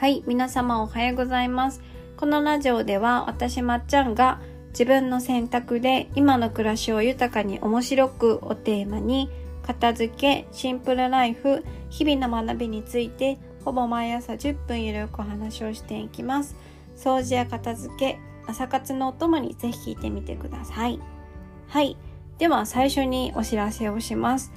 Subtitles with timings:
[0.00, 1.82] はい、皆様おはようございます。
[2.16, 4.40] このラジオでは私まっちゃんが
[4.70, 9.28] 自分の選択で今の暮らしを豊かに面白くをテーマに
[9.60, 16.56] 片付け、シンプルライフ、日々の学びについてほぼ毎朝10分ゆるくお話をしていきます。
[16.96, 20.98] 掃除や片付け、朝活のお供にぜひ聞いてみてください。
[21.68, 21.98] はい。
[22.38, 24.50] では最初にお知らせをします。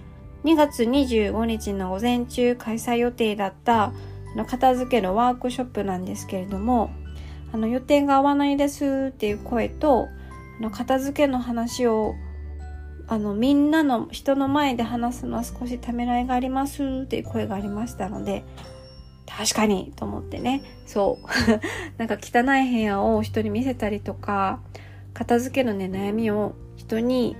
[0.45, 3.91] 2月25日の午前中開催予定だった
[4.35, 6.91] の片付けのワークショップなんですけれども、
[7.51, 10.07] あの予定が合わないですっていう声と、
[10.59, 12.15] あの片付けの話を
[13.07, 18.43] あのみんなの人の前で話すのは少しためらいがありますっていう声がありましたので、
[19.25, 21.27] 確かにと思ってね、そう。
[21.97, 24.59] なんか汚い部屋を人に見せたりとか、
[25.13, 27.35] 片付けのね、悩みを人に、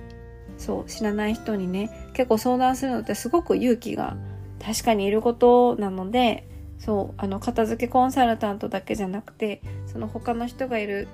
[0.56, 4.16] そう、知らない人にね、結構相談するのってすごく勇気が
[4.64, 6.48] 確かにいることなので、
[6.84, 11.08] そう、あの、片付けコンサルタントだけじゃなくて、その他の人がいる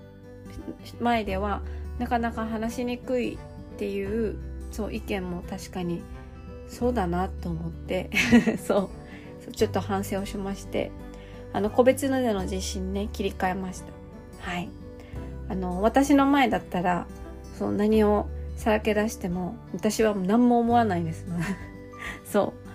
[1.00, 1.62] 前では、
[1.98, 3.38] なかなか話しにくいっ
[3.78, 4.36] ていう、
[4.72, 6.02] そう、意見も確かに、
[6.68, 8.10] そうだなと思って、
[8.66, 8.90] そ
[9.48, 10.90] う、ちょっと反省をしまして、
[11.52, 13.92] あの、個別のでの実施にね、切り替えました。
[14.40, 14.68] はい。
[15.48, 17.06] あの、私の前だったら、
[17.56, 21.26] そう、何をさらけ出しても、私は何も思わないです。
[22.26, 22.69] そう。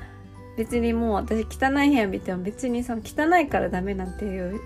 [0.57, 4.61] 別にもう私汚い部屋見ても別にその汚いからダメなんていう思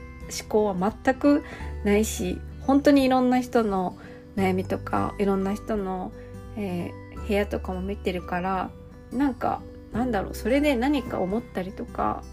[0.48, 1.44] 考は全く
[1.84, 3.98] ないし、本当にいろんな人の
[4.36, 6.12] 悩みとか、いろんな人の、
[6.56, 8.72] えー部屋とかも見てるから、
[9.14, 9.62] なんか、
[9.94, 12.24] なんだろう、それで何か思ったりとか、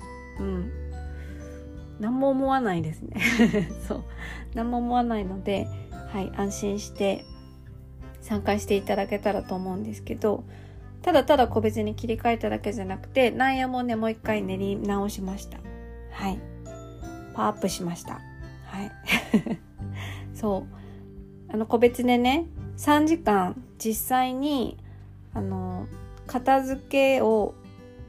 [0.40, 0.72] うん。
[2.00, 3.20] 何も思わないですね。
[3.86, 4.04] そう。
[4.54, 5.68] 何も思わないので、
[6.08, 7.26] はい、安心して
[8.22, 10.44] 参加していただけたらと思うんですけど、
[11.02, 15.58] ただただ個別に切り替えただけじゃなくて、内容もね、もう一回練り直しました。
[16.10, 16.40] はい。
[17.34, 18.14] パワーアップしました。
[18.64, 18.90] はい。
[20.34, 21.52] そう。
[21.52, 24.78] あの、個別でね、3時間実際に、
[25.32, 25.86] あの、
[26.26, 27.54] 片付けを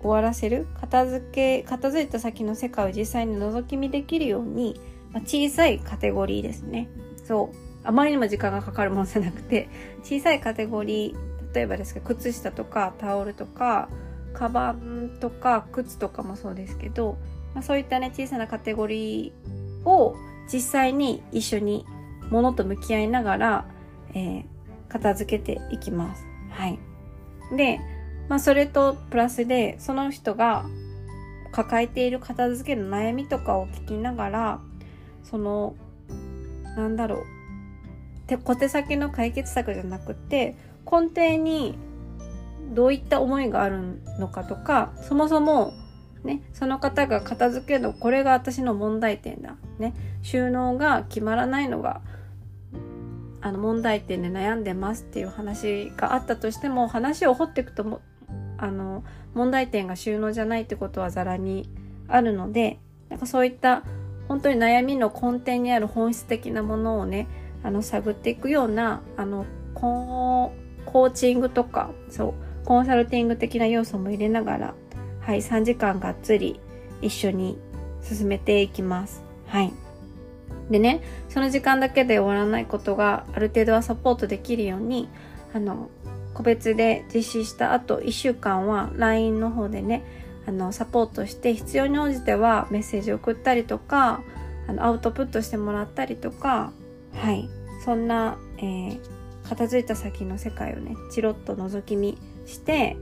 [0.02, 4.80] 終わらせる片付け、片付いた先の世界を実際に覗き見できるように、
[5.12, 6.88] まあ、小さいカテゴリーですね。
[7.24, 7.58] そう。
[7.84, 9.70] あまりにも時間がかかるものじゃなくて、
[10.04, 13.90] 小さいカテゴリー、例えばですけど、靴下とかタオルとか、
[14.34, 17.18] カバンとか靴とかもそうですけど、
[17.56, 20.16] まあ、そういったね、小さなカテゴリーを
[20.52, 21.86] 実際に一緒に
[22.30, 23.66] 物と向き合いながら、
[24.14, 24.58] えー
[24.90, 26.26] 片付けていきます。
[26.50, 26.80] はい。
[27.56, 27.80] で、
[28.30, 30.66] まあそれとプラスで、その人が
[31.52, 34.60] 抱えている片付けの悩みとかを聞きながら、
[35.24, 35.76] その、
[36.76, 37.24] なんだろう、
[38.28, 40.56] 手小手先の解決策じゃなくて、
[40.90, 41.78] 根底に
[42.74, 45.74] どういった思いがあるのかとか、そもそも、
[46.24, 49.56] ね、その方が片付けの、これが私の問題点だ。
[49.80, 52.02] ね、収納が決まらないのが、
[53.42, 58.02] あの問題点で悩んでますっていう話があったとしても話を掘っていくとも
[58.58, 59.04] あの
[59.36, 61.70] 問題点が収納じゃないってことはざらに
[62.08, 63.84] あるのでなんかそういった
[64.28, 67.28] 本当に悩みの根底にある本質的なものをね
[67.64, 69.46] あの探っていくようなあの
[70.88, 72.34] コーチングとかそう
[72.66, 74.74] コンサルティング的な要素も入れながら
[75.22, 76.60] はい3時間がっつり
[77.02, 77.58] 一緒に
[78.02, 79.72] 進めていきますはい
[80.70, 85.08] でね、その時間だけで終わらないことがある程度はサポートできるように、
[85.54, 85.90] あの、
[86.34, 90.04] 個別で実施した後1週間は LINE の方でね、
[90.46, 94.22] あの、サポートして必要に応じてはメッセージを送ったりとか、
[94.68, 96.72] あの、アウトプットしてもらったりとか、
[97.14, 97.50] はい。
[97.86, 99.00] そんな、えー、
[99.48, 102.98] 片付いた先の世界をね、チロッと覗き見して、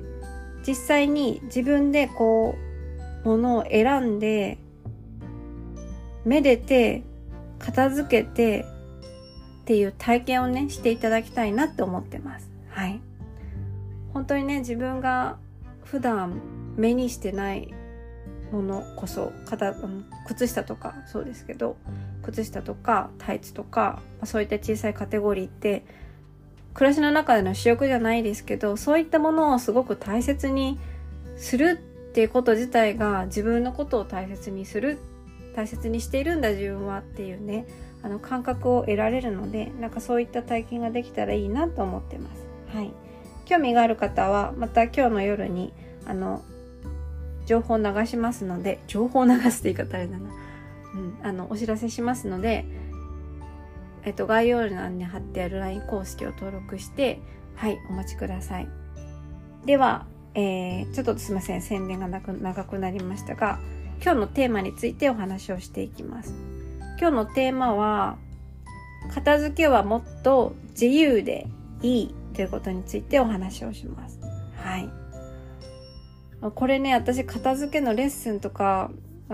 [0.67, 2.55] 実際に自分でこ
[3.23, 4.59] う、ものを選んで、
[6.23, 7.03] めでて、
[7.57, 8.65] 片付けて
[9.61, 12.49] っていう体験をね、していただきたいなって思ってます。
[12.69, 13.01] はい。
[14.13, 15.37] 本当にね、自分が
[15.83, 16.41] 普段
[16.77, 17.73] 目にしてない
[18.51, 19.73] ものこそ、片、
[20.27, 21.77] 靴下とかそうですけど、
[22.23, 25.83] 靴下とかタイツとか、まそういった小さいカテゴリーって、
[26.75, 30.77] 暮らしの中での主役じゃないですけど、そういったものをすごく大切に
[31.37, 31.79] する
[32.11, 34.99] っていうこと自体が自分のことを大切にする
[35.55, 37.65] 大切にしているんだ自分はっていうね
[38.03, 42.45] あの感覚を得られるのでなんかそういった体験ができたらいいなと思ってます。
[42.75, 42.91] はい。
[43.45, 45.73] 興味がある方はまた今日の夜に
[46.05, 46.43] あの
[47.45, 50.29] 情報を流しますので情報を流すって言い方あれだな。
[50.93, 52.65] うんあのお知らせしますので
[54.05, 57.19] えっと概要欄に貼ってある LINE 公式を登録して
[57.55, 58.67] はいお待ちください。
[59.65, 60.05] では
[60.35, 61.61] えー、ちょっとすいません。
[61.61, 63.59] 宣伝がなく長くなりましたが
[64.03, 66.33] 今日のテーマについてお話をしていきます。
[66.99, 68.17] 今日のテーマは
[69.13, 71.47] 片付けはもっと自由で
[71.81, 74.19] いいということについてお話をします。
[74.57, 74.89] はい。
[76.53, 78.91] これね私片付けのレッスンとか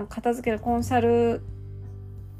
[0.08, 1.42] 片付けのコンサル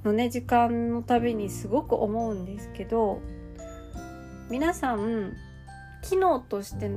[0.04, 3.20] のね時間のたびにすごく思うんですけど
[4.50, 5.32] 皆さん
[6.02, 6.90] 機能として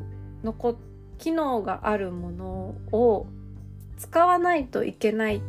[0.44, 0.78] 残
[1.18, 3.28] 機能があるものを
[3.98, 5.42] 使わないといけないっ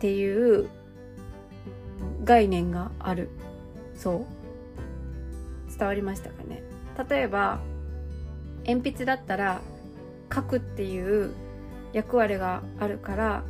[0.00, 0.68] ていう
[2.24, 3.30] 概念がある。
[3.94, 4.26] そ
[5.68, 5.78] う。
[5.78, 6.62] 伝わりましたかね。
[7.08, 7.60] 例えば
[8.66, 9.60] 鉛筆だったら
[10.34, 11.32] 書くっていう
[11.92, 13.44] 役割があるから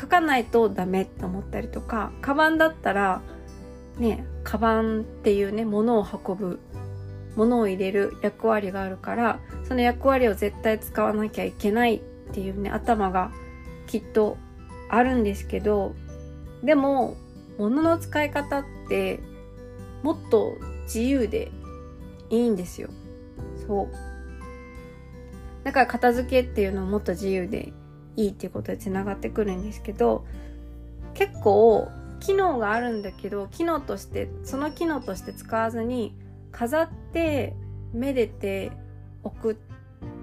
[0.00, 3.22] 書かないとダメって思ったりとかカバンだったら
[3.98, 6.60] ねカバンっていうね物を運ぶ
[7.36, 12.00] 物を入れる役割があるからその役割を絶対使わなきゃいけないっ
[12.32, 13.30] ていうね頭が
[13.86, 14.36] きっと
[14.88, 15.94] あるんですけど
[16.62, 17.16] でも
[17.58, 19.20] 物の使い方って
[20.02, 21.50] もっと自由で
[22.30, 22.88] いいんですよ。
[23.66, 23.88] そう。
[25.64, 27.72] だから片付けっていうのはもっと自由で
[28.18, 30.26] いいっていうことでつながってくるんですけど
[31.14, 31.88] 結構
[32.18, 36.14] 機能があるんだけど機能としてその機能として使わずに
[36.50, 37.54] 飾って
[37.92, 38.72] めでて
[39.22, 39.56] おくっ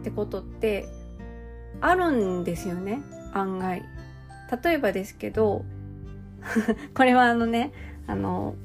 [0.04, 0.88] てことって
[1.80, 3.02] あるんですよね
[3.34, 3.84] 案外。
[4.64, 5.64] 例えばですけど
[6.94, 7.72] これはあのね
[8.08, 8.56] あの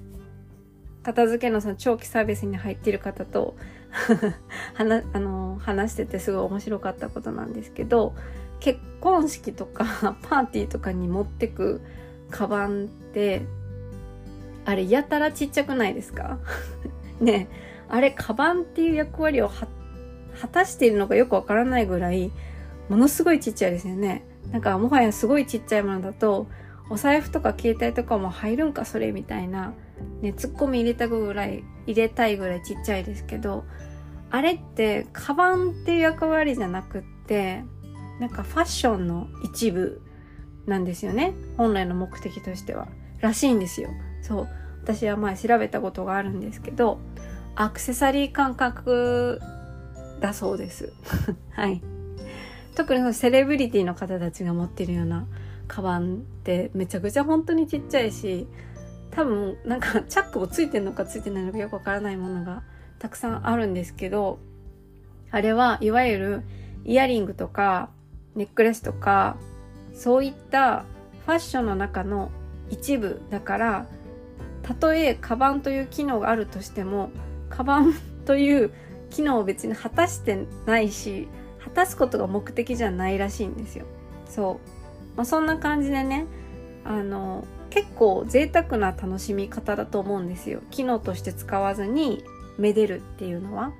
[1.04, 3.54] 片付けのその長期サービスに入っている方と
[4.74, 8.14] 話あの話しててすごい面白かったことなんですけど
[8.60, 11.80] 結婚式とか パーティーとかに持ってく
[12.30, 13.42] カバンって
[14.64, 16.38] あれやたらちっちゃくないですか？
[17.20, 17.48] ね
[17.88, 22.30] あれカバンっていう役割を果たしているのかよくわからないぐらい
[22.88, 24.24] ものすごいちっちゃいですよね。
[24.52, 26.46] なんかもはやすごいちっちゃいものだと
[26.90, 29.72] お財布とか携帯とかも入るんかそれみたいな。
[30.22, 33.64] ねツッコミ入れたぐらい入れたいぐらいちっちゃいですけど
[34.30, 37.64] あれってカバンっていう役割じゃなくって
[38.18, 40.00] なんかファッションの一部
[40.66, 41.34] なんですよね。
[41.56, 42.88] 本来の目的としては。
[43.20, 43.90] らしいんですよ。
[44.22, 44.48] そう。
[44.82, 46.98] 私は前調べたことがあるんですけど
[47.54, 49.40] アクセサリー感覚
[50.20, 50.92] だそうです。
[51.52, 51.82] はい。
[52.74, 55.26] 特にそのセレブリティの方たちが持ってるような
[55.70, 58.48] カバンってめちゃくちゃ本当にちっちゃいし
[59.12, 62.64] 多分なんか チャックもついてんのかついてないのかよくわからないものが
[62.98, 64.40] たくさんあるんですけど
[65.30, 66.42] あれはいわゆる
[66.84, 67.88] イヤリングとか
[68.34, 69.36] ネックレスとか
[69.94, 70.84] そういった
[71.24, 72.32] ファッションの中の
[72.68, 73.86] 一部だから
[74.62, 77.10] たとえカバンという機能があるとしても
[77.48, 77.94] カバン
[78.24, 78.72] という
[79.08, 81.28] 機能を別に果たしてないし
[81.62, 83.84] 果たすことが目的じゃないらしいんですよ。
[84.26, 84.79] そう。
[85.16, 86.26] まあ、そんな感じでね
[86.84, 90.60] あの結構贅沢な楽しみ方だと思うんですよ。
[90.70, 92.24] 機能として使わずに
[92.58, 93.72] めでるっていうのは。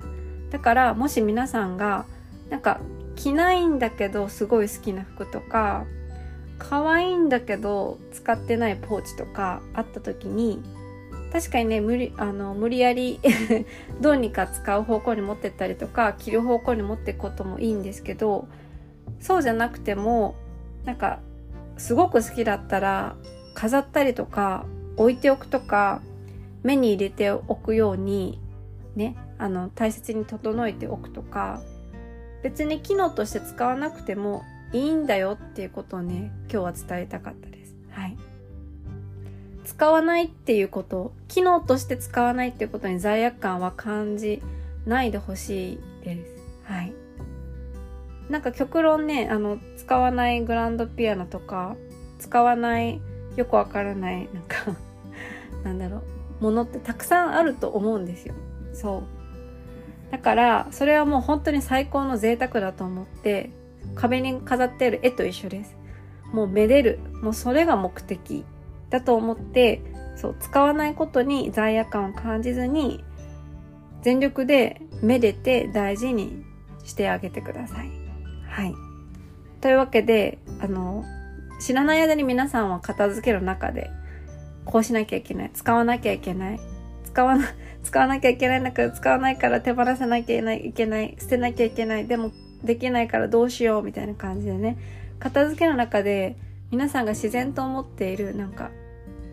[0.49, 2.05] だからもし皆さんが
[2.49, 2.79] なんか
[3.15, 5.85] 着ないんだけどすごい好きな服とか
[6.59, 10.61] 可愛いんだけど使ってないポーチとかあった時に
[11.31, 13.19] 確かにね無理あの無理やり
[14.01, 18.47] どうにか使う方向に持ってったりとか着る方向に持っていくこともいいんですけど
[19.19, 20.35] そうじゃなくても
[20.85, 21.19] なんか
[21.77, 23.15] すごく好きだったら
[23.53, 24.65] 飾ったりとか
[24.97, 26.01] 置いておくとか
[26.63, 28.39] 目に入れておくように
[28.95, 31.61] ねあの大切に整えておくとか
[32.43, 37.75] 別に機能として使わなくてもいいんだよっていうことをね今日は伝えたかったです。
[37.91, 38.17] はい。
[39.65, 44.41] 使わないっていうこと機能として使わないっていうことに罪悪感は感じ
[44.85, 46.31] ないでほしいです。
[46.63, 47.00] はい。
[48.31, 51.75] なんか極論ねあの使わないグランドピアノとか
[52.17, 53.01] 使わない
[53.35, 54.75] よくわからないなんか
[55.63, 56.01] なんだろ
[56.39, 58.33] うものってたくさんあると思うんですよ。
[58.73, 59.03] そう。
[60.11, 63.51] だからそれはもう本当に最高の贅沢だと思って
[63.95, 65.77] 壁に飾っている絵と一緒です。
[66.33, 66.99] もうめでる。
[67.21, 68.43] もうそれが目的
[68.89, 69.81] だと思って
[70.15, 73.03] そう使わないことに罪悪感を感じずに
[74.01, 76.43] 全力でめでて大事に
[76.83, 78.00] してあげてください。
[78.51, 78.75] はい。
[79.61, 81.03] というわけで、あの、
[81.59, 83.89] 知らない間に皆さんは片付ける中で、
[84.65, 86.59] こうしなきゃいけない、使わなきゃいけない、
[87.05, 87.45] 使わな、
[87.83, 92.31] 使わなきゃいけないんだけど、使わないから手放さなきゃいけない、捨てなきゃいけない、でも
[92.63, 94.77] できないからどうしようみたいな感じでね、
[95.21, 96.35] 片付けの中で
[96.71, 98.71] 皆さんが自然と思っているなんか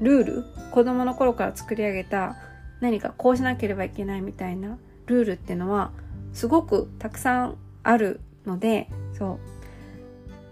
[0.01, 2.37] ルール子供の頃から作り上げた
[2.81, 5.93] 何かこうしなければいけないみたいなルールっていうのは
[6.33, 9.39] すごくたくさんあるのでそう。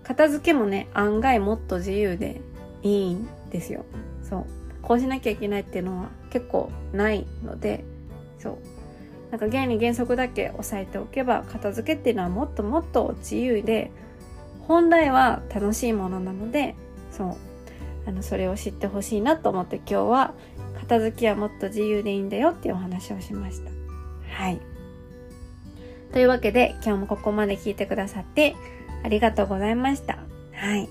[0.03, 2.41] 片付けもね案外もっと自由で
[2.83, 3.85] いいんですよ。
[4.23, 4.47] そう。
[4.83, 7.85] こうしなきゃいけないっていうのは結構ないので
[8.39, 8.59] そう。
[9.31, 13.91] なんか原理原則だけ押さえておけば片付けっていうのはもっともっと自由で
[14.69, 16.75] 本来は楽しいものなので
[17.11, 17.37] そう。
[18.09, 20.35] あのそれを知ってほしいなと思って今日は
[20.79, 23.71] 片付きはもっと自由でいいんだよっていうお話をしました。
[24.33, 24.61] はい。
[26.17, 28.57] というわけで今日もここまで聞いてくださって
[29.05, 30.17] ありがとうございました。
[30.55, 30.89] はい。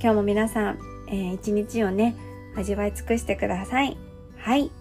[0.00, 2.16] 今日も皆さん、えー、一日をね
[2.56, 3.96] 味わい尽くしてください。
[4.36, 4.72] はい。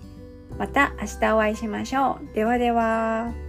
[0.58, 2.34] また明日お会いしましょう。
[2.34, 3.45] ではでは。